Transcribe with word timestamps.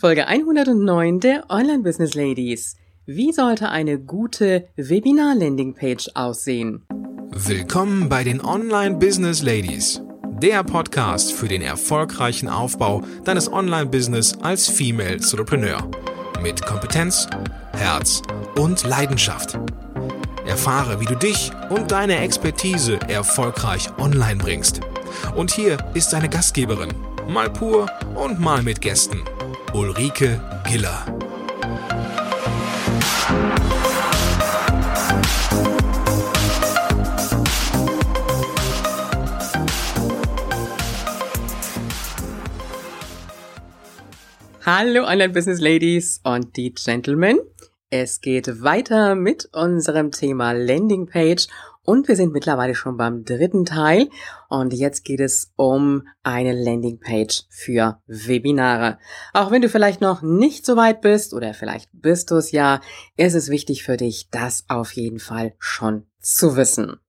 Folge 0.00 0.28
109 0.28 1.18
der 1.18 1.50
Online 1.50 1.82
Business 1.82 2.14
Ladies. 2.14 2.76
Wie 3.04 3.32
sollte 3.32 3.68
eine 3.70 3.98
gute 3.98 4.68
Webinar-Landing-Page 4.76 6.10
aussehen? 6.14 6.86
Willkommen 7.32 8.08
bei 8.08 8.22
den 8.22 8.40
Online 8.40 8.94
Business 8.94 9.42
Ladies, 9.42 10.00
der 10.40 10.62
Podcast 10.62 11.32
für 11.32 11.48
den 11.48 11.62
erfolgreichen 11.62 12.48
Aufbau 12.48 13.02
deines 13.24 13.52
Online-Business 13.52 14.38
als 14.40 14.68
Female 14.68 15.14
Entrepreneur. 15.14 15.90
Mit 16.40 16.64
Kompetenz, 16.64 17.26
Herz 17.72 18.22
und 18.54 18.84
Leidenschaft. 18.84 19.58
Erfahre, 20.46 21.00
wie 21.00 21.06
du 21.06 21.16
dich 21.16 21.50
und 21.70 21.90
deine 21.90 22.18
Expertise 22.18 23.00
erfolgreich 23.08 23.88
online 23.98 24.38
bringst. 24.40 24.80
Und 25.34 25.50
hier 25.50 25.76
ist 25.94 26.12
deine 26.12 26.28
Gastgeberin, 26.28 26.94
mal 27.28 27.50
pur 27.50 27.88
und 28.14 28.38
mal 28.38 28.62
mit 28.62 28.80
Gästen. 28.80 29.24
Ulrike 29.74 30.40
Giller. 30.66 31.04
Hallo 44.64 45.04
Online 45.04 45.28
Business 45.28 45.60
Ladies 45.60 46.20
und 46.24 46.56
die 46.56 46.72
Gentlemen. 46.72 47.38
Es 47.90 48.20
geht 48.20 48.62
weiter 48.62 49.14
mit 49.14 49.48
unserem 49.52 50.12
Thema 50.12 50.52
Landing 50.52 51.06
Page 51.06 51.46
und 51.88 52.06
wir 52.06 52.16
sind 52.16 52.34
mittlerweile 52.34 52.74
schon 52.74 52.98
beim 52.98 53.24
dritten 53.24 53.64
Teil 53.64 54.10
und 54.50 54.74
jetzt 54.74 55.06
geht 55.06 55.20
es 55.20 55.54
um 55.56 56.06
eine 56.22 56.52
Landingpage 56.52 57.44
für 57.48 58.02
Webinare. 58.06 58.98
Auch 59.32 59.50
wenn 59.50 59.62
du 59.62 59.70
vielleicht 59.70 60.02
noch 60.02 60.20
nicht 60.20 60.66
so 60.66 60.76
weit 60.76 61.00
bist 61.00 61.32
oder 61.32 61.54
vielleicht 61.54 61.88
bist 61.94 62.30
du 62.30 62.34
es 62.34 62.52
ja, 62.52 62.82
ist 63.16 63.32
es 63.32 63.48
wichtig 63.48 63.84
für 63.84 63.96
dich, 63.96 64.28
das 64.28 64.66
auf 64.68 64.92
jeden 64.92 65.18
Fall 65.18 65.54
schon 65.58 66.04
zu 66.20 66.56
wissen. 66.56 67.00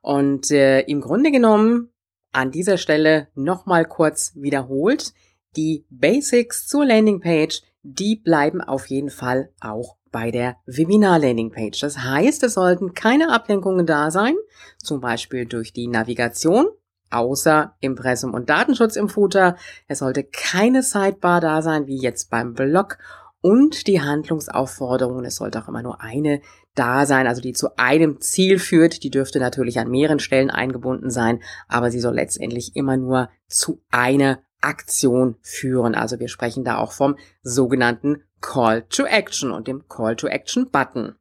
Und 0.00 0.50
äh, 0.50 0.80
im 0.80 1.02
Grunde 1.02 1.30
genommen 1.30 1.92
an 2.32 2.50
dieser 2.50 2.78
Stelle 2.78 3.28
nochmal 3.34 3.84
kurz 3.84 4.32
wiederholt, 4.36 5.12
die 5.54 5.84
Basics 5.90 6.66
zur 6.66 6.86
Landingpage, 6.86 7.60
die 7.84 8.16
bleiben 8.16 8.60
auf 8.60 8.86
jeden 8.86 9.10
Fall 9.10 9.50
auch 9.60 9.96
bei 10.10 10.30
der 10.30 10.56
Webinar-Landing-Page. 10.66 11.78
Das 11.80 11.98
heißt, 11.98 12.42
es 12.44 12.54
sollten 12.54 12.94
keine 12.94 13.32
Ablenkungen 13.32 13.84
da 13.84 14.10
sein, 14.10 14.34
zum 14.78 15.00
Beispiel 15.00 15.44
durch 15.44 15.72
die 15.72 15.86
Navigation, 15.86 16.66
außer 17.10 17.76
Impressum 17.80 18.32
und 18.32 18.48
Datenschutz 18.48 18.96
im 18.96 19.08
Footer. 19.08 19.56
Es 19.86 19.98
sollte 19.98 20.24
keine 20.24 20.82
Sidebar 20.82 21.40
da 21.40 21.62
sein, 21.62 21.86
wie 21.86 22.00
jetzt 22.00 22.30
beim 22.30 22.54
Blog 22.54 22.98
und 23.40 23.86
die 23.86 24.00
Handlungsaufforderungen. 24.00 25.26
Es 25.26 25.36
sollte 25.36 25.62
auch 25.62 25.68
immer 25.68 25.82
nur 25.82 26.00
eine 26.00 26.40
da 26.74 27.04
sein, 27.04 27.26
also 27.26 27.42
die 27.42 27.52
zu 27.52 27.76
einem 27.76 28.20
Ziel 28.20 28.58
führt. 28.58 29.02
Die 29.02 29.10
dürfte 29.10 29.38
natürlich 29.38 29.78
an 29.78 29.90
mehreren 29.90 30.18
Stellen 30.18 30.50
eingebunden 30.50 31.10
sein, 31.10 31.42
aber 31.68 31.90
sie 31.90 32.00
soll 32.00 32.14
letztendlich 32.14 32.74
immer 32.74 32.96
nur 32.96 33.28
zu 33.48 33.82
einer 33.90 34.38
Aktion 34.64 35.36
führen. 35.42 35.94
Also 35.94 36.18
wir 36.20 36.28
sprechen 36.28 36.64
da 36.64 36.78
auch 36.78 36.92
vom 36.92 37.16
sogenannten 37.42 38.22
Call 38.40 38.82
to 38.88 39.04
Action 39.04 39.50
und 39.50 39.68
dem 39.68 39.88
Call 39.88 40.16
to 40.16 40.26
Action 40.26 40.70
Button. 40.70 41.14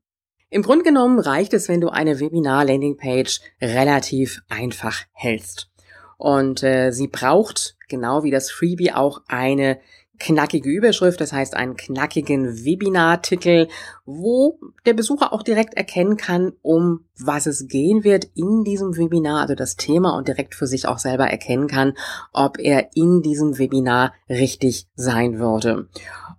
Im 0.49 0.61
Grunde 0.61 0.83
genommen 0.83 1.19
reicht 1.19 1.53
es, 1.53 1.67
wenn 1.67 1.81
du 1.81 1.89
eine 1.89 2.19
Webinar-Landing-Page 2.19 3.39
relativ 3.61 4.41
einfach 4.49 5.01
hältst. 5.11 5.71
Und 6.17 6.63
äh, 6.63 6.91
sie 6.91 7.07
braucht, 7.07 7.75
genau 7.89 8.23
wie 8.23 8.31
das 8.31 8.51
Freebie, 8.51 8.91
auch 8.91 9.21
eine 9.27 9.79
knackige 10.19 10.69
Überschrift, 10.69 11.19
das 11.21 11.33
heißt 11.33 11.55
einen 11.55 11.75
knackigen 11.75 12.65
Webinartitel, 12.65 13.67
wo 14.05 14.59
der 14.85 14.93
Besucher 14.93 15.33
auch 15.33 15.43
direkt 15.43 15.73
erkennen 15.73 16.17
kann, 16.17 16.53
um 16.61 17.05
was 17.17 17.45
es 17.45 17.67
gehen 17.67 18.03
wird 18.03 18.27
in 18.35 18.63
diesem 18.63 18.95
Webinar, 18.95 19.41
also 19.41 19.55
das 19.55 19.75
Thema 19.75 20.15
und 20.15 20.27
direkt 20.27 20.55
für 20.55 20.67
sich 20.67 20.87
auch 20.87 20.99
selber 20.99 21.25
erkennen 21.25 21.67
kann, 21.67 21.93
ob 22.31 22.59
er 22.59 22.95
in 22.95 23.21
diesem 23.21 23.57
Webinar 23.57 24.13
richtig 24.29 24.87
sein 24.95 25.39
würde. 25.39 25.87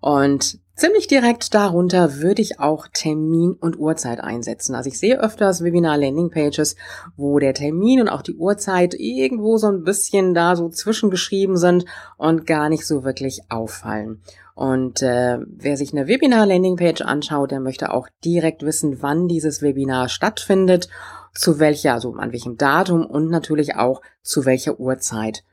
Und 0.00 0.58
Ziemlich 0.76 1.06
direkt 1.06 1.54
darunter 1.54 2.16
würde 2.16 2.42
ich 2.42 2.58
auch 2.58 2.88
Termin 2.92 3.52
und 3.52 3.78
Uhrzeit 3.78 4.18
einsetzen. 4.20 4.74
Also 4.74 4.88
ich 4.88 4.98
sehe 4.98 5.20
öfters 5.20 5.62
Webinar-Landing-Pages, 5.62 6.74
wo 7.16 7.38
der 7.38 7.54
Termin 7.54 8.00
und 8.00 8.08
auch 8.08 8.22
die 8.22 8.34
Uhrzeit 8.34 8.94
irgendwo 8.94 9.56
so 9.56 9.68
ein 9.68 9.84
bisschen 9.84 10.34
da 10.34 10.56
so 10.56 10.68
zwischengeschrieben 10.68 11.56
sind 11.56 11.84
und 12.16 12.44
gar 12.44 12.68
nicht 12.68 12.86
so 12.86 13.04
wirklich 13.04 13.42
auffallen. 13.50 14.20
Und 14.56 15.00
äh, 15.02 15.38
wer 15.46 15.76
sich 15.76 15.92
eine 15.92 16.08
Webinar-Landing-Page 16.08 17.02
anschaut, 17.02 17.52
der 17.52 17.60
möchte 17.60 17.92
auch 17.92 18.08
direkt 18.24 18.64
wissen, 18.64 19.00
wann 19.00 19.28
dieses 19.28 19.62
Webinar 19.62 20.08
stattfindet, 20.08 20.88
zu 21.34 21.60
welcher, 21.60 21.94
also 21.94 22.14
an 22.14 22.32
welchem 22.32 22.56
Datum 22.56 23.06
und 23.06 23.30
natürlich 23.30 23.76
auch 23.76 24.00
zu 24.22 24.44
welcher 24.44 24.80
Uhrzeit. 24.80 25.44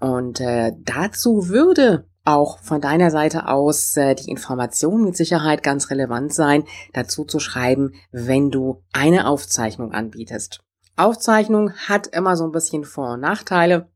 Und 0.00 0.40
äh, 0.40 0.72
dazu 0.78 1.48
würde 1.48 2.06
auch 2.30 2.58
von 2.60 2.80
deiner 2.80 3.10
Seite 3.10 3.48
aus 3.48 3.96
äh, 3.96 4.14
die 4.14 4.30
Information 4.30 5.04
mit 5.04 5.16
Sicherheit 5.16 5.62
ganz 5.62 5.90
relevant 5.90 6.32
sein, 6.32 6.64
dazu 6.92 7.24
zu 7.24 7.40
schreiben, 7.40 7.92
wenn 8.12 8.50
du 8.50 8.82
eine 8.92 9.26
Aufzeichnung 9.26 9.92
anbietest. 9.92 10.60
Aufzeichnung 10.96 11.72
hat 11.72 12.06
immer 12.08 12.36
so 12.36 12.44
ein 12.44 12.52
bisschen 12.52 12.84
Vor- 12.84 13.14
und 13.14 13.20
Nachteile. 13.20 13.88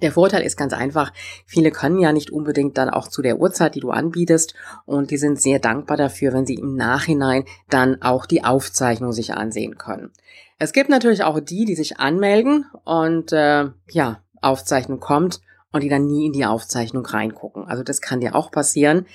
Der 0.00 0.12
Vorteil 0.12 0.42
ist 0.42 0.56
ganz 0.56 0.72
einfach, 0.72 1.12
viele 1.44 1.70
können 1.70 1.98
ja 1.98 2.12
nicht 2.12 2.30
unbedingt 2.30 2.78
dann 2.78 2.88
auch 2.88 3.08
zu 3.08 3.20
der 3.20 3.38
Uhrzeit, 3.38 3.74
die 3.74 3.80
du 3.80 3.90
anbietest, 3.90 4.54
und 4.86 5.10
die 5.10 5.18
sind 5.18 5.40
sehr 5.40 5.58
dankbar 5.58 5.96
dafür, 5.96 6.32
wenn 6.32 6.46
sie 6.46 6.54
im 6.54 6.76
Nachhinein 6.76 7.44
dann 7.68 8.00
auch 8.00 8.24
die 8.24 8.42
Aufzeichnung 8.42 9.12
sich 9.12 9.34
ansehen 9.34 9.76
können. 9.76 10.10
Es 10.58 10.72
gibt 10.72 10.88
natürlich 10.88 11.24
auch 11.24 11.40
die, 11.40 11.66
die 11.66 11.74
sich 11.74 11.98
anmelden 11.98 12.66
und 12.84 13.32
äh, 13.32 13.66
ja, 13.90 14.22
Aufzeichnung 14.40 14.98
kommt 14.98 15.40
und 15.72 15.82
die 15.82 15.88
dann 15.88 16.06
nie 16.06 16.26
in 16.26 16.32
die 16.32 16.46
Aufzeichnung 16.46 17.04
reingucken. 17.04 17.64
Also 17.64 17.82
das 17.82 18.00
kann 18.00 18.20
dir 18.20 18.34
auch 18.34 18.50
passieren. 18.50 19.06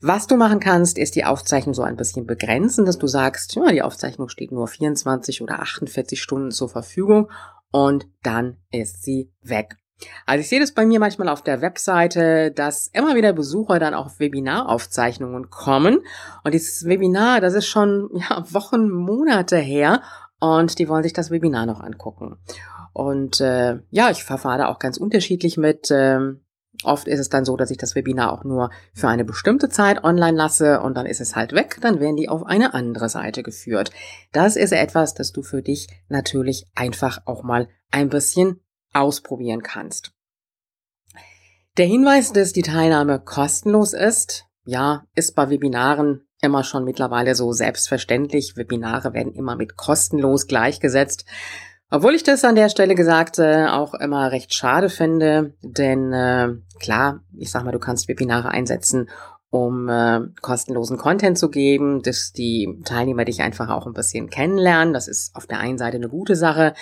Was 0.00 0.26
du 0.26 0.36
machen 0.36 0.60
kannst, 0.60 0.98
ist 0.98 1.16
die 1.16 1.24
Aufzeichnung 1.24 1.74
so 1.74 1.82
ein 1.82 1.96
bisschen 1.96 2.26
begrenzen, 2.26 2.84
dass 2.84 2.98
du 2.98 3.06
sagst, 3.06 3.56
ja, 3.56 3.72
die 3.72 3.82
Aufzeichnung 3.82 4.28
steht 4.28 4.52
nur 4.52 4.68
24 4.68 5.42
oder 5.42 5.60
48 5.60 6.20
Stunden 6.20 6.50
zur 6.50 6.68
Verfügung 6.68 7.30
und 7.70 8.06
dann 8.22 8.58
ist 8.70 9.02
sie 9.02 9.32
weg. 9.42 9.76
Also 10.26 10.40
ich 10.40 10.48
sehe 10.48 10.60
das 10.60 10.72
bei 10.72 10.84
mir 10.84 11.00
manchmal 11.00 11.28
auf 11.28 11.42
der 11.42 11.62
Webseite, 11.62 12.50
dass 12.50 12.88
immer 12.88 13.14
wieder 13.16 13.32
Besucher 13.32 13.78
dann 13.78 13.94
auf 13.94 14.20
Webinaraufzeichnungen 14.20 15.48
kommen. 15.48 16.00
Und 16.44 16.52
dieses 16.52 16.86
Webinar, 16.86 17.40
das 17.40 17.54
ist 17.54 17.66
schon 17.66 18.10
ja, 18.12 18.44
Wochen, 18.52 18.90
Monate 18.90 19.56
her 19.56 20.02
und 20.38 20.78
die 20.78 20.88
wollen 20.88 21.02
sich 21.02 21.14
das 21.14 21.30
Webinar 21.30 21.64
noch 21.64 21.80
angucken. 21.80 22.36
Und 22.96 23.42
äh, 23.42 23.80
ja, 23.90 24.10
ich 24.10 24.24
verfahre 24.24 24.56
da 24.56 24.68
auch 24.68 24.78
ganz 24.78 24.96
unterschiedlich 24.96 25.58
mit. 25.58 25.90
Ähm, 25.90 26.40
oft 26.82 27.06
ist 27.08 27.20
es 27.20 27.28
dann 27.28 27.44
so, 27.44 27.54
dass 27.58 27.70
ich 27.70 27.76
das 27.76 27.94
Webinar 27.94 28.32
auch 28.32 28.42
nur 28.42 28.70
für 28.94 29.08
eine 29.08 29.26
bestimmte 29.26 29.68
Zeit 29.68 30.02
online 30.02 30.34
lasse 30.34 30.80
und 30.80 30.96
dann 30.96 31.04
ist 31.04 31.20
es 31.20 31.36
halt 31.36 31.52
weg, 31.52 31.76
dann 31.82 32.00
werden 32.00 32.16
die 32.16 32.30
auf 32.30 32.46
eine 32.46 32.72
andere 32.72 33.10
Seite 33.10 33.42
geführt. 33.42 33.90
Das 34.32 34.56
ist 34.56 34.72
etwas, 34.72 35.12
das 35.12 35.32
du 35.32 35.42
für 35.42 35.60
dich 35.60 35.88
natürlich 36.08 36.70
einfach 36.74 37.18
auch 37.26 37.42
mal 37.42 37.68
ein 37.90 38.08
bisschen 38.08 38.60
ausprobieren 38.94 39.62
kannst. 39.62 40.12
Der 41.76 41.84
Hinweis, 41.84 42.32
dass 42.32 42.54
die 42.54 42.62
Teilnahme 42.62 43.20
kostenlos 43.20 43.92
ist, 43.92 44.46
ja, 44.64 45.04
ist 45.14 45.34
bei 45.34 45.50
Webinaren 45.50 46.26
immer 46.40 46.64
schon 46.64 46.84
mittlerweile 46.84 47.34
so 47.34 47.52
selbstverständlich. 47.52 48.56
Webinare 48.56 49.12
werden 49.12 49.34
immer 49.34 49.54
mit 49.54 49.76
kostenlos 49.76 50.46
gleichgesetzt. 50.46 51.26
Obwohl 51.96 52.14
ich 52.14 52.24
das 52.24 52.44
an 52.44 52.56
der 52.56 52.68
Stelle 52.68 52.94
gesagt 52.94 53.38
äh, 53.38 53.68
auch 53.68 53.94
immer 53.94 54.30
recht 54.30 54.52
schade 54.52 54.90
finde, 54.90 55.54
denn 55.62 56.12
äh, 56.12 56.48
klar, 56.78 57.20
ich 57.34 57.50
sag 57.50 57.64
mal, 57.64 57.72
du 57.72 57.78
kannst 57.78 58.06
Webinare 58.06 58.50
einsetzen, 58.50 59.08
um 59.48 59.88
äh, 59.88 60.20
kostenlosen 60.42 60.98
Content 60.98 61.38
zu 61.38 61.48
geben, 61.48 62.02
dass 62.02 62.32
die 62.32 62.82
Teilnehmer 62.84 63.24
dich 63.24 63.40
einfach 63.40 63.70
auch 63.70 63.86
ein 63.86 63.94
bisschen 63.94 64.28
kennenlernen. 64.28 64.92
Das 64.92 65.08
ist 65.08 65.34
auf 65.34 65.46
der 65.46 65.58
einen 65.58 65.78
Seite 65.78 65.96
eine 65.96 66.10
gute 66.10 66.36
Sache, 66.36 66.74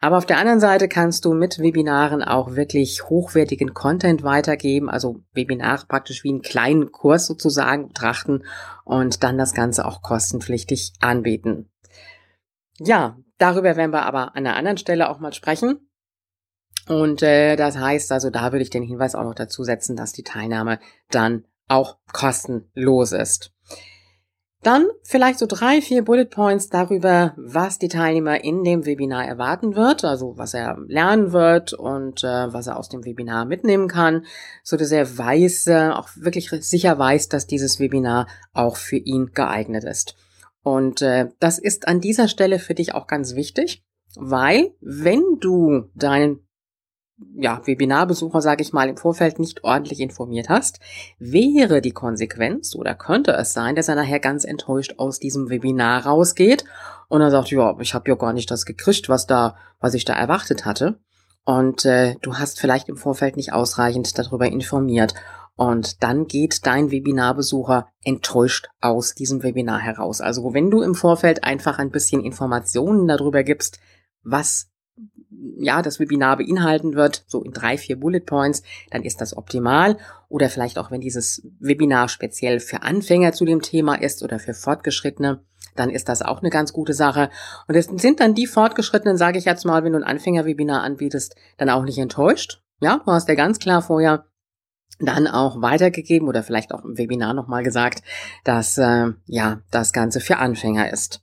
aber 0.00 0.18
auf 0.18 0.26
der 0.26 0.38
anderen 0.38 0.60
Seite 0.60 0.86
kannst 0.86 1.24
du 1.24 1.34
mit 1.34 1.58
Webinaren 1.58 2.22
auch 2.22 2.54
wirklich 2.54 3.02
hochwertigen 3.08 3.74
Content 3.74 4.22
weitergeben, 4.22 4.88
also 4.88 5.16
Webinare 5.34 5.86
praktisch 5.88 6.22
wie 6.22 6.28
einen 6.28 6.42
kleinen 6.42 6.92
Kurs 6.92 7.26
sozusagen 7.26 7.88
betrachten 7.88 8.44
und 8.84 9.24
dann 9.24 9.36
das 9.36 9.52
Ganze 9.52 9.84
auch 9.84 10.00
kostenpflichtig 10.00 10.92
anbieten. 11.00 11.68
Ja, 12.78 13.16
darüber 13.40 13.76
werden 13.76 13.92
wir 13.92 14.04
aber 14.04 14.36
an 14.36 14.46
einer 14.46 14.56
anderen 14.56 14.78
Stelle 14.78 15.10
auch 15.10 15.18
mal 15.18 15.32
sprechen. 15.32 15.90
Und 16.88 17.22
äh, 17.22 17.56
das 17.56 17.76
heißt 17.76 18.12
also, 18.12 18.30
da 18.30 18.52
würde 18.52 18.62
ich 18.62 18.70
den 18.70 18.82
Hinweis 18.82 19.14
auch 19.14 19.24
noch 19.24 19.34
dazu 19.34 19.64
setzen, 19.64 19.96
dass 19.96 20.12
die 20.12 20.22
Teilnahme 20.22 20.78
dann 21.10 21.44
auch 21.68 21.98
kostenlos 22.12 23.12
ist. 23.12 23.52
Dann 24.62 24.88
vielleicht 25.04 25.38
so 25.38 25.46
drei, 25.46 25.80
vier 25.80 26.04
Bullet 26.04 26.26
Points 26.26 26.68
darüber, 26.68 27.32
was 27.38 27.78
die 27.78 27.88
Teilnehmer 27.88 28.44
in 28.44 28.62
dem 28.62 28.84
Webinar 28.84 29.26
erwarten 29.26 29.74
wird, 29.74 30.04
also 30.04 30.36
was 30.36 30.52
er 30.52 30.76
lernen 30.86 31.32
wird 31.32 31.72
und 31.72 32.22
äh, 32.24 32.52
was 32.52 32.66
er 32.66 32.76
aus 32.76 32.90
dem 32.90 33.06
Webinar 33.06 33.46
mitnehmen 33.46 33.88
kann, 33.88 34.26
so 34.62 34.76
dass 34.76 34.92
er 34.92 35.16
weiß, 35.16 35.66
äh, 35.68 35.90
auch 35.94 36.10
wirklich 36.16 36.50
sicher 36.50 36.98
weiß, 36.98 37.30
dass 37.30 37.46
dieses 37.46 37.80
Webinar 37.80 38.26
auch 38.52 38.76
für 38.76 38.98
ihn 38.98 39.30
geeignet 39.32 39.84
ist. 39.84 40.14
Und 40.62 41.02
äh, 41.02 41.28
das 41.38 41.58
ist 41.58 41.88
an 41.88 42.00
dieser 42.00 42.28
Stelle 42.28 42.58
für 42.58 42.74
dich 42.74 42.94
auch 42.94 43.06
ganz 43.06 43.34
wichtig, 43.34 43.82
weil 44.16 44.74
wenn 44.80 45.38
du 45.40 45.84
deinen 45.94 46.46
ja, 47.36 47.60
Webinarbesucher, 47.66 48.40
sage 48.40 48.62
ich 48.62 48.72
mal, 48.72 48.88
im 48.88 48.96
Vorfeld 48.96 49.38
nicht 49.38 49.64
ordentlich 49.64 50.00
informiert 50.00 50.48
hast, 50.48 50.80
wäre 51.18 51.80
die 51.80 51.92
Konsequenz 51.92 52.74
oder 52.74 52.94
könnte 52.94 53.32
es 53.32 53.52
sein, 53.52 53.76
dass 53.76 53.88
er 53.88 53.94
nachher 53.94 54.20
ganz 54.20 54.44
enttäuscht 54.44 54.94
aus 54.96 55.18
diesem 55.18 55.50
Webinar 55.50 56.06
rausgeht 56.06 56.64
und 57.08 57.20
er 57.20 57.30
sagt, 57.30 57.50
ja, 57.50 57.76
ich 57.78 57.94
habe 57.94 58.10
ja 58.10 58.16
gar 58.16 58.32
nicht 58.32 58.50
das 58.50 58.64
gekriegt, 58.64 59.08
was 59.08 59.26
da, 59.26 59.56
was 59.80 59.94
ich 59.94 60.04
da 60.04 60.14
erwartet 60.14 60.64
hatte. 60.64 60.98
Und 61.44 61.84
äh, 61.84 62.16
du 62.22 62.36
hast 62.36 62.60
vielleicht 62.60 62.88
im 62.88 62.96
Vorfeld 62.96 63.36
nicht 63.36 63.52
ausreichend 63.52 64.16
darüber 64.18 64.46
informiert. 64.46 65.14
Und 65.56 66.02
dann 66.02 66.26
geht 66.26 66.66
dein 66.66 66.90
Webinarbesucher 66.90 67.88
enttäuscht 68.02 68.68
aus 68.80 69.14
diesem 69.14 69.42
Webinar 69.42 69.78
heraus. 69.78 70.20
Also 70.20 70.54
wenn 70.54 70.70
du 70.70 70.80
im 70.80 70.94
Vorfeld 70.94 71.44
einfach 71.44 71.78
ein 71.78 71.90
bisschen 71.90 72.24
Informationen 72.24 73.06
darüber 73.06 73.42
gibst, 73.42 73.78
was 74.22 74.70
ja, 75.58 75.82
das 75.82 76.00
Webinar 76.00 76.38
beinhalten 76.38 76.94
wird, 76.94 77.24
so 77.26 77.42
in 77.42 77.52
drei, 77.52 77.78
vier 77.78 77.98
Bullet 77.98 78.20
Points, 78.20 78.62
dann 78.90 79.02
ist 79.02 79.20
das 79.20 79.36
optimal. 79.36 79.96
Oder 80.28 80.48
vielleicht 80.48 80.78
auch, 80.78 80.90
wenn 80.90 81.00
dieses 81.00 81.42
Webinar 81.58 82.08
speziell 82.08 82.60
für 82.60 82.82
Anfänger 82.82 83.32
zu 83.32 83.44
dem 83.44 83.62
Thema 83.62 83.94
ist 83.94 84.22
oder 84.22 84.38
für 84.38 84.54
Fortgeschrittene, 84.54 85.42
dann 85.76 85.90
ist 85.90 86.08
das 86.08 86.22
auch 86.22 86.40
eine 86.40 86.50
ganz 86.50 86.72
gute 86.72 86.94
Sache. 86.94 87.30
Und 87.68 87.74
es 87.74 87.86
sind 87.86 88.20
dann 88.20 88.34
die 88.34 88.46
Fortgeschrittenen, 88.46 89.16
sage 89.16 89.38
ich 89.38 89.44
jetzt 89.44 89.64
mal, 89.64 89.84
wenn 89.84 89.92
du 89.92 89.98
ein 89.98 90.04
Anfängerwebinar 90.04 90.82
anbietest, 90.82 91.36
dann 91.56 91.70
auch 91.70 91.84
nicht 91.84 91.98
enttäuscht. 91.98 92.62
Ja, 92.80 93.02
du 93.04 93.12
hast 93.12 93.28
ja 93.28 93.34
ganz 93.34 93.58
klar 93.58 93.82
vorher 93.82 94.26
dann 95.00 95.26
auch 95.26 95.62
weitergegeben 95.62 96.28
oder 96.28 96.42
vielleicht 96.42 96.72
auch 96.72 96.84
im 96.84 96.98
Webinar 96.98 97.34
nochmal 97.34 97.62
gesagt, 97.62 98.02
dass 98.44 98.78
äh, 98.78 99.08
ja 99.26 99.60
das 99.70 99.92
Ganze 99.92 100.20
für 100.20 100.38
Anfänger 100.38 100.92
ist. 100.92 101.22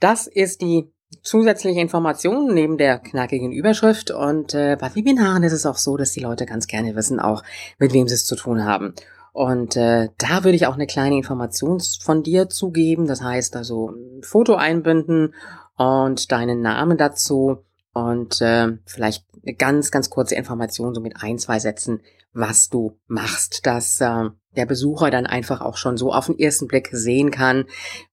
Das 0.00 0.26
ist 0.26 0.60
die 0.60 0.92
zusätzliche 1.22 1.80
Informationen 1.80 2.54
neben 2.54 2.78
der 2.78 2.98
knackigen 2.98 3.52
Überschrift. 3.52 4.10
Und 4.10 4.54
äh, 4.54 4.76
bei 4.78 4.94
Webinaren 4.94 5.42
ist 5.42 5.52
es 5.52 5.66
auch 5.66 5.78
so, 5.78 5.96
dass 5.96 6.12
die 6.12 6.20
Leute 6.20 6.46
ganz 6.46 6.66
gerne 6.66 6.94
wissen, 6.94 7.20
auch 7.20 7.42
mit 7.78 7.92
wem 7.92 8.08
sie 8.08 8.14
es 8.14 8.26
zu 8.26 8.36
tun 8.36 8.64
haben. 8.64 8.94
Und 9.32 9.76
äh, 9.76 10.08
da 10.18 10.44
würde 10.44 10.56
ich 10.56 10.66
auch 10.66 10.74
eine 10.74 10.86
kleine 10.86 11.16
Information 11.16 11.80
von 12.00 12.22
dir 12.22 12.48
zugeben. 12.48 13.06
Das 13.06 13.22
heißt 13.22 13.56
also 13.56 13.90
ein 13.90 14.22
Foto 14.22 14.56
einbinden 14.56 15.34
und 15.76 16.32
deinen 16.32 16.60
Namen 16.60 16.98
dazu 16.98 17.64
und 18.06 18.40
äh, 18.40 18.78
vielleicht 18.86 19.24
eine 19.42 19.54
ganz, 19.54 19.90
ganz 19.90 20.10
kurze 20.10 20.34
Information, 20.34 20.94
so 20.94 21.00
mit 21.00 21.14
ein, 21.22 21.38
zwei 21.38 21.58
Sätzen, 21.58 22.00
was 22.32 22.68
du 22.68 22.98
machst, 23.06 23.66
dass 23.66 24.00
äh, 24.00 24.30
der 24.56 24.66
Besucher 24.66 25.10
dann 25.10 25.26
einfach 25.26 25.60
auch 25.60 25.76
schon 25.76 25.96
so 25.96 26.12
auf 26.12 26.26
den 26.26 26.38
ersten 26.38 26.68
Blick 26.68 26.90
sehen 26.92 27.30
kann, 27.30 27.66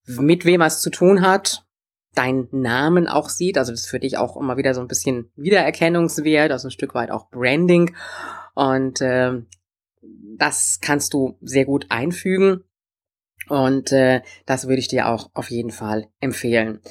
mit 0.06 0.46
wem 0.46 0.62
er 0.62 0.68
es 0.68 0.82
zu 0.82 0.90
tun 0.90 1.22
hat 1.22 1.66
deinen 2.16 2.48
Namen 2.52 3.08
auch 3.08 3.30
sieht. 3.30 3.58
Also 3.58 3.72
das 3.72 3.82
ist 3.82 3.90
für 3.90 4.00
dich 4.00 4.18
auch 4.18 4.38
immer 4.38 4.58
wieder 4.58 4.74
so 4.74 4.82
ein 4.82 4.88
bisschen 4.88 5.30
Wiedererkennungswert, 5.36 6.52
also 6.52 6.68
ein 6.68 6.72
Stück 6.72 6.96
weit 6.96 7.12
auch 7.12 7.30
Branding. 7.30 7.96
Und 8.56 9.02
äh, 9.02 9.42
das 10.38 10.80
kannst 10.82 11.14
du 11.14 11.38
sehr 11.42 11.66
gut 11.66 11.88
einfügen. 11.90 12.64
Und 13.50 13.92
äh, 13.92 14.22
das 14.46 14.68
würde 14.68 14.80
ich 14.80 14.88
dir 14.88 15.08
auch 15.08 15.30
auf 15.34 15.52
jeden 15.52 15.72
Fall 15.72 16.08
empfehlen. 16.20 16.82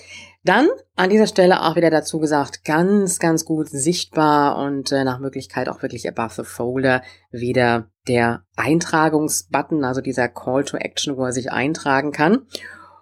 Dann 0.45 0.69
an 0.95 1.11
dieser 1.11 1.27
Stelle 1.27 1.63
auch 1.63 1.75
wieder 1.75 1.91
dazu 1.91 2.21
gesagt, 2.21 2.65
ganz, 2.65 3.19
ganz 3.19 3.45
gut 3.45 3.69
sichtbar 3.69 4.59
und 4.59 4.93
äh, 4.93 5.03
nach 5.03 5.19
Möglichkeit 5.19 5.69
auch 5.69 5.83
wirklich 5.83 6.07
above 6.07 6.35
the 6.35 6.45
folder 6.45 7.03
wieder 7.31 7.89
der 8.07 8.45
Eintragungsbutton, 8.57 9.85
also 9.85 10.03
dieser 10.03 10.29
Call 10.29 10.65
to 10.65 10.77
Action, 10.77 11.17
wo 11.17 11.25
er 11.25 11.33
sich 11.33 11.51
eintragen 11.51 12.13
kann. 12.13 12.47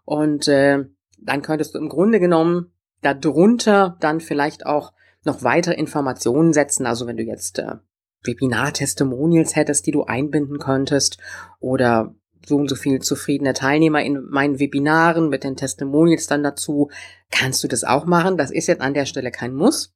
Und 0.05 0.47
äh, 0.47 0.85
dann 1.19 1.43
könntest 1.43 1.75
du 1.75 1.79
im 1.79 1.89
Grunde 1.89 2.21
genommen 2.21 2.73
darunter 3.01 3.97
dann 4.01 4.21
vielleicht 4.21 4.65
auch 4.65 4.93
noch 5.25 5.43
weitere 5.43 5.75
Informationen 5.75 6.53
setzen. 6.53 6.87
Also 6.87 7.07
wenn 7.07 7.17
du 7.17 7.25
jetzt 7.25 7.59
äh, 7.59 7.77
Webinar-Testimonials 8.25 9.57
hättest, 9.57 9.87
die 9.87 9.91
du 9.91 10.05
einbinden 10.05 10.59
könntest 10.59 11.19
oder 11.59 12.15
so 12.47 12.57
und 12.57 12.69
so 12.69 12.77
viel 12.77 13.01
zufriedene 13.01 13.53
Teilnehmer 13.53 14.03
in 14.03 14.25
meinen 14.31 14.59
Webinaren 14.59 15.29
mit 15.29 15.45
den 15.45 15.57
Testimonials 15.57 16.27
dann 16.27 16.43
dazu, 16.43 16.91
kannst 17.31 17.63
du 17.63 17.69
das 17.69 17.85
auch 17.85 18.05
machen. 18.05 18.37
Das 18.37 18.51
ist 18.51 18.67
jetzt 18.67 18.83
an 18.83 18.95
der 18.95 19.07
Stelle 19.07 19.31
kein 19.31 19.55
Muss. 19.55 19.95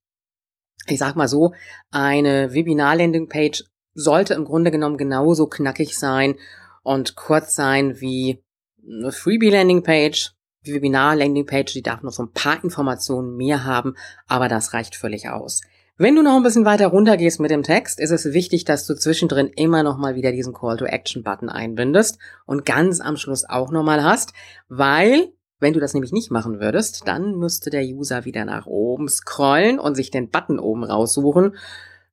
Ich 0.86 0.98
sag 0.98 1.16
mal 1.16 1.28
so, 1.28 1.52
eine 1.90 2.52
Webinar-Landing-Page 2.52 3.64
sollte 3.94 4.34
im 4.34 4.44
Grunde 4.44 4.70
genommen 4.70 4.98
genauso 4.98 5.46
knackig 5.46 5.98
sein 5.98 6.36
und 6.82 7.16
kurz 7.16 7.54
sein 7.54 8.00
wie 8.00 8.44
eine 8.86 9.10
Freebie-Landing-Page 9.10 10.36
die 10.66 10.74
Webinar-Landingpage, 10.74 11.72
die 11.72 11.82
darf 11.82 12.02
noch 12.02 12.12
so 12.12 12.24
ein 12.24 12.32
paar 12.32 12.62
Informationen 12.62 13.36
mehr 13.36 13.64
haben, 13.64 13.94
aber 14.26 14.48
das 14.48 14.72
reicht 14.72 14.96
völlig 14.96 15.28
aus. 15.28 15.62
Wenn 15.98 16.14
du 16.14 16.22
noch 16.22 16.36
ein 16.36 16.42
bisschen 16.42 16.66
weiter 16.66 16.88
runter 16.88 17.16
gehst 17.16 17.40
mit 17.40 17.50
dem 17.50 17.62
Text, 17.62 18.00
ist 18.00 18.10
es 18.10 18.34
wichtig, 18.34 18.66
dass 18.66 18.86
du 18.86 18.94
zwischendrin 18.94 19.48
immer 19.48 19.82
noch 19.82 19.96
mal 19.96 20.14
wieder 20.14 20.30
diesen 20.30 20.52
Call-to-Action-Button 20.52 21.48
einbindest 21.48 22.18
und 22.44 22.66
ganz 22.66 23.00
am 23.00 23.16
Schluss 23.16 23.48
auch 23.48 23.70
noch 23.70 23.82
mal 23.82 24.04
hast, 24.04 24.34
weil 24.68 25.32
wenn 25.58 25.72
du 25.72 25.80
das 25.80 25.94
nämlich 25.94 26.12
nicht 26.12 26.30
machen 26.30 26.60
würdest, 26.60 27.08
dann 27.08 27.36
müsste 27.36 27.70
der 27.70 27.82
User 27.82 28.26
wieder 28.26 28.44
nach 28.44 28.66
oben 28.66 29.08
scrollen 29.08 29.78
und 29.78 29.94
sich 29.94 30.10
den 30.10 30.28
Button 30.28 30.58
oben 30.58 30.84
raussuchen. 30.84 31.56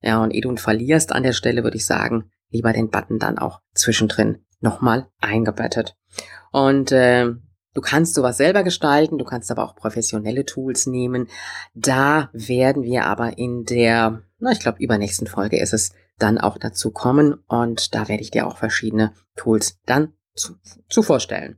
Ja, 0.01 0.24
und 0.24 0.33
ehe 0.33 0.39
du 0.39 0.50
ihn 0.50 0.57
verlierst 0.57 1.12
an 1.12 1.24
der 1.24 1.33
Stelle, 1.33 1.65
würde 1.65 1.75
ich 1.75 1.86
sagen, 1.86 2.31
lieber 2.51 2.71
den 2.71 2.89
Button 2.89 3.19
dann 3.19 3.38
auch 3.38 3.59
zwischendrin 3.74 4.45
nochmal 4.62 5.07
eingebettet. 5.19 5.97
Und 6.53 6.94
äh, 6.94 7.33
Du 7.73 7.81
kannst 7.81 8.13
sowas 8.13 8.37
selber 8.37 8.63
gestalten, 8.63 9.17
du 9.17 9.25
kannst 9.25 9.49
aber 9.51 9.63
auch 9.63 9.75
professionelle 9.75 10.45
Tools 10.45 10.85
nehmen. 10.85 11.27
Da 11.73 12.29
werden 12.33 12.83
wir 12.83 13.05
aber 13.05 13.37
in 13.37 13.63
der, 13.65 14.21
na, 14.39 14.51
ich 14.51 14.59
glaube, 14.59 14.83
übernächsten 14.83 15.27
Folge 15.27 15.59
ist 15.59 15.73
es 15.73 15.93
dann 16.19 16.37
auch 16.37 16.57
dazu 16.57 16.91
kommen 16.91 17.33
und 17.47 17.95
da 17.95 18.07
werde 18.07 18.21
ich 18.21 18.31
dir 18.31 18.45
auch 18.47 18.57
verschiedene 18.57 19.13
Tools 19.35 19.79
dann 19.85 20.13
zu, 20.35 20.53
zu 20.89 21.03
vorstellen. 21.03 21.57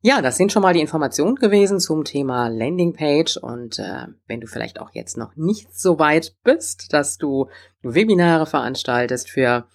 Ja, 0.00 0.22
das 0.22 0.36
sind 0.36 0.52
schon 0.52 0.62
mal 0.62 0.74
die 0.74 0.80
Informationen 0.80 1.36
gewesen 1.36 1.80
zum 1.80 2.04
Thema 2.04 2.48
Landingpage 2.48 3.38
und 3.38 3.78
äh, 3.78 4.06
wenn 4.26 4.40
du 4.40 4.46
vielleicht 4.46 4.80
auch 4.80 4.90
jetzt 4.92 5.16
noch 5.16 5.34
nicht 5.36 5.74
so 5.74 5.98
weit 5.98 6.36
bist, 6.42 6.92
dass 6.92 7.16
du 7.16 7.48
Webinare 7.82 8.46
veranstaltest 8.46 9.30
für 9.30 9.66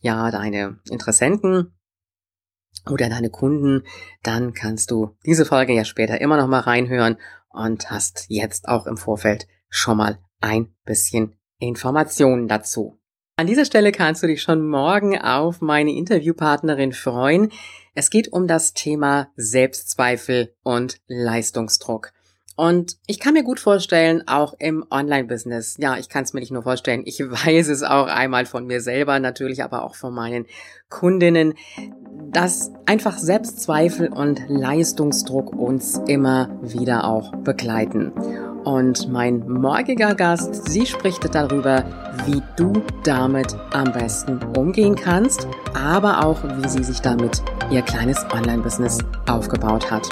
ja 0.00 0.30
deine 0.30 0.78
Interessenten, 0.90 1.77
oder 2.88 3.08
deine 3.08 3.30
Kunden, 3.30 3.84
dann 4.22 4.52
kannst 4.52 4.90
du 4.90 5.16
diese 5.24 5.44
Folge 5.44 5.72
ja 5.72 5.84
später 5.84 6.20
immer 6.20 6.36
noch 6.36 6.48
mal 6.48 6.60
reinhören 6.60 7.16
und 7.50 7.90
hast 7.90 8.26
jetzt 8.28 8.68
auch 8.68 8.86
im 8.86 8.96
Vorfeld 8.96 9.46
schon 9.68 9.96
mal 9.96 10.18
ein 10.40 10.74
bisschen 10.84 11.36
Informationen 11.58 12.48
dazu. 12.48 12.98
An 13.36 13.46
dieser 13.46 13.64
Stelle 13.64 13.92
kannst 13.92 14.22
du 14.22 14.26
dich 14.26 14.42
schon 14.42 14.66
morgen 14.66 15.16
auf 15.16 15.60
meine 15.60 15.92
Interviewpartnerin 15.92 16.92
freuen. 16.92 17.52
Es 17.94 18.10
geht 18.10 18.32
um 18.32 18.48
das 18.48 18.74
Thema 18.74 19.28
Selbstzweifel 19.36 20.54
und 20.64 21.00
Leistungsdruck. 21.06 22.12
Und 22.58 22.96
ich 23.06 23.20
kann 23.20 23.34
mir 23.34 23.44
gut 23.44 23.60
vorstellen, 23.60 24.26
auch 24.26 24.52
im 24.58 24.84
Online-Business, 24.90 25.76
ja, 25.78 25.96
ich 25.96 26.08
kann 26.08 26.24
es 26.24 26.32
mir 26.32 26.40
nicht 26.40 26.50
nur 26.50 26.64
vorstellen, 26.64 27.02
ich 27.04 27.20
weiß 27.30 27.68
es 27.68 27.84
auch 27.84 28.08
einmal 28.08 28.46
von 28.46 28.66
mir 28.66 28.80
selber, 28.80 29.20
natürlich 29.20 29.62
aber 29.62 29.84
auch 29.84 29.94
von 29.94 30.12
meinen 30.12 30.44
Kundinnen, 30.88 31.54
dass 32.32 32.72
einfach 32.84 33.16
Selbstzweifel 33.16 34.08
und 34.08 34.42
Leistungsdruck 34.48 35.52
uns 35.52 36.00
immer 36.08 36.50
wieder 36.60 37.04
auch 37.04 37.30
begleiten. 37.36 38.10
Und 38.64 39.08
mein 39.08 39.48
morgiger 39.48 40.16
Gast, 40.16 40.68
sie 40.68 40.84
spricht 40.84 41.32
darüber, 41.32 41.84
wie 42.26 42.42
du 42.56 42.72
damit 43.04 43.56
am 43.72 43.92
besten 43.92 44.40
umgehen 44.56 44.96
kannst, 44.96 45.46
aber 45.74 46.24
auch, 46.26 46.42
wie 46.42 46.68
sie 46.68 46.82
sich 46.82 46.98
damit 46.98 47.40
ihr 47.70 47.82
kleines 47.82 48.26
Online-Business 48.32 48.98
aufgebaut 49.28 49.92
hat. 49.92 50.08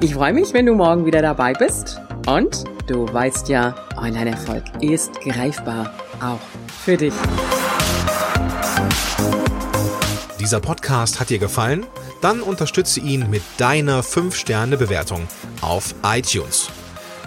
Ich 0.00 0.14
freue 0.14 0.32
mich, 0.32 0.54
wenn 0.54 0.64
du 0.64 0.74
morgen 0.74 1.06
wieder 1.06 1.22
dabei 1.22 1.54
bist. 1.54 2.00
Und 2.26 2.62
du 2.86 3.12
weißt 3.12 3.48
ja, 3.48 3.74
Online-Erfolg 3.96 4.62
ist 4.80 5.20
greifbar, 5.20 5.92
auch 6.20 6.38
für 6.84 6.96
dich. 6.96 7.12
Dieser 10.38 10.60
Podcast 10.60 11.18
hat 11.18 11.30
dir 11.30 11.40
gefallen? 11.40 11.84
Dann 12.20 12.42
unterstütze 12.42 13.00
ihn 13.00 13.28
mit 13.28 13.42
deiner 13.56 14.04
5-Sterne-Bewertung 14.04 15.26
auf 15.62 15.96
iTunes. 16.04 16.70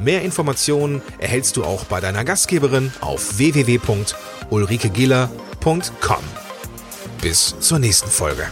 Mehr 0.02 0.22
Informationen 0.22 1.02
erhältst 1.18 1.58
du 1.58 1.66
auch 1.66 1.84
bei 1.84 2.00
deiner 2.00 2.24
Gastgeberin 2.24 2.94
auf 3.02 3.38
www.ulrikegiller.com. 3.38 6.24
Bis 7.22 7.54
zur 7.60 7.80
nächsten 7.80 8.10
Folge. 8.10 8.48